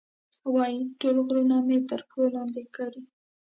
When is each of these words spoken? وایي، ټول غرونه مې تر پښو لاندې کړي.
وایي، 0.53 0.79
ټول 0.99 1.15
غرونه 1.25 1.57
مې 1.67 1.77
تر 1.89 1.99
پښو 2.07 2.23
لاندې 2.35 2.63
کړي. 2.75 3.01